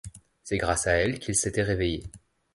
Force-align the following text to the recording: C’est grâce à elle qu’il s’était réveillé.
C’est 0.43 0.57
grâce 0.57 0.87
à 0.87 0.93
elle 0.93 1.19
qu’il 1.19 1.35
s’était 1.35 1.61
réveillé. 1.61 2.09